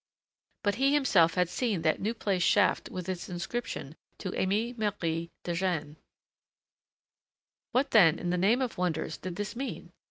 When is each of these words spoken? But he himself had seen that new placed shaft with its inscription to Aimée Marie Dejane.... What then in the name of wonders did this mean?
But 0.63 0.73
he 0.81 0.95
himself 0.95 1.35
had 1.35 1.47
seen 1.47 1.83
that 1.83 2.01
new 2.01 2.15
placed 2.15 2.47
shaft 2.47 2.89
with 2.89 3.07
its 3.07 3.29
inscription 3.29 3.95
to 4.17 4.31
Aimée 4.31 4.75
Marie 4.75 5.29
Dejane.... 5.43 5.97
What 7.71 7.91
then 7.91 8.17
in 8.17 8.31
the 8.31 8.35
name 8.35 8.63
of 8.63 8.79
wonders 8.79 9.17
did 9.19 9.35
this 9.35 9.55
mean? 9.55 9.91